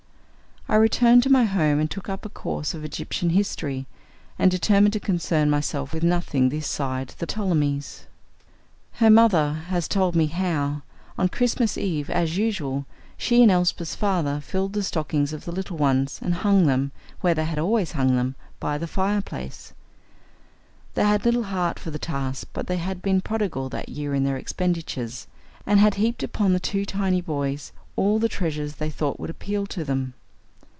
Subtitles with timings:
[0.69, 3.87] I returned to my home and took up a course of Egyptian history,
[4.39, 8.05] and determined to concern myself with nothing this side the Ptolemies.
[8.93, 10.83] Her mother has told me how,
[11.17, 12.85] on Christmas eve, as usual,
[13.17, 17.33] she and Elsbeth's father filled the stockings of the little ones, and hung them, where
[17.35, 19.73] they had always hung, by the fireplace.
[20.93, 24.23] They had little heart for the task, but they had been prodigal that year in
[24.23, 25.27] their expenditures,
[25.65, 29.65] and had heaped upon the two tiny boys all the treasures they thought would appeal
[29.65, 30.13] to them.